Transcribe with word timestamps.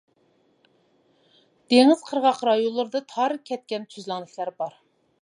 دېڭىز 1.75 2.03
قىرغاق 2.09 2.43
رايونلىرىدا 2.51 3.05
تار 3.15 3.39
كەتكەن 3.51 3.89
تۈزلەڭلىكلەر 3.93 4.57
بار. 4.63 4.85